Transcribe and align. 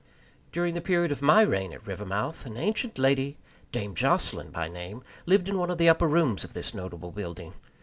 During 0.51 0.73
the 0.73 0.81
period 0.81 1.11
of 1.11 1.21
my 1.21 1.43
reign 1.43 1.71
at 1.71 1.85
Rivermouth, 1.85 2.47
an 2.47 2.57
ancient 2.57 2.97
lady, 2.97 3.37
Dame 3.71 3.93
Jocelyn 3.93 4.49
by 4.49 4.67
name, 4.67 5.03
lived 5.27 5.47
in 5.47 5.59
one 5.59 5.69
of 5.69 5.77
the 5.77 5.89
upper 5.89 6.07
rooms 6.07 6.43
of 6.43 6.53
this 6.55 6.73
notable 6.73 7.11
building. 7.11 7.53